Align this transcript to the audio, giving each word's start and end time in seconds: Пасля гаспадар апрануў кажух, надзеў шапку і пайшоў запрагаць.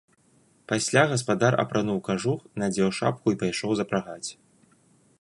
Пасля 0.71 1.03
гаспадар 1.11 1.53
апрануў 1.65 1.99
кажух, 2.09 2.39
надзеў 2.65 2.89
шапку 3.01 3.27
і 3.35 3.39
пайшоў 3.43 3.71
запрагаць. 3.83 4.29